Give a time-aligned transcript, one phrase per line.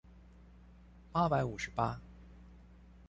[1.11, 2.01] 八百五十八